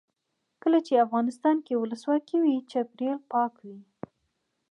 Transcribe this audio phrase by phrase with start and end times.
[0.61, 3.79] کله چې افغانستان کې ولسواکي وي چاپیریال پاک وي.